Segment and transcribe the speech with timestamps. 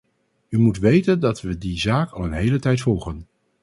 [0.49, 3.27] U moet weten dat we die zaak al een hele tijd volgen.